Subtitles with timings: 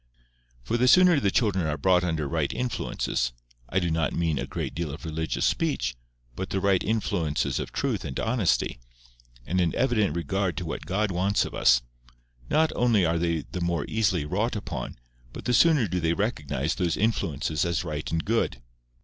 [0.63, 4.73] For the sooner the children are brought under right influences—I do not mean a great
[4.73, 5.95] deal of religious speech,
[6.35, 8.79] but the right influences of truth and honesty,
[9.45, 13.85] and an evident regard to what God wants of us—not only are they the more
[13.87, 14.97] easily wrought upon,
[15.33, 18.59] but the sooner do they recognize those influences as right and good.